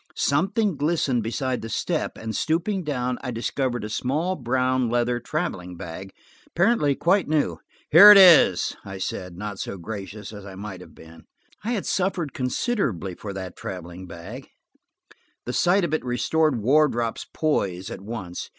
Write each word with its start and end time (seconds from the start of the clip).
Something 0.15 0.77
glistened 0.77 1.21
beside 1.21 1.61
the 1.61 1.69
step, 1.69 2.17
and 2.17 2.35
stooping 2.35 2.83
down 2.83 3.19
I 3.21 3.29
discovered 3.29 3.83
a 3.83 3.89
small 3.89 4.35
brown 4.35 4.89
leather 4.89 5.19
traveling 5.19 5.77
bag, 5.77 6.11
apparently 6.47 6.95
quite 6.95 7.27
new. 7.27 7.59
"Here 7.91 8.09
it 8.11 8.17
is," 8.17 8.75
I 8.83 8.97
said, 8.97 9.37
not 9.37 9.59
so 9.59 9.77
gracious 9.77 10.33
as 10.33 10.43
I 10.43 10.55
might 10.55 10.81
have 10.81 10.95
been; 10.95 11.25
I 11.63 11.73
had 11.73 11.85
suffered 11.85 12.33
considerably 12.33 13.13
for 13.13 13.31
that 13.33 13.55
traveling 13.55 14.07
bag. 14.07 14.49
The 15.45 15.53
sight 15.53 15.83
of 15.83 15.93
it 15.93 16.03
restored 16.03 16.59
Wardrop's 16.63 17.27
poise 17.31 17.91
at 17.91 18.01
once. 18.01 18.49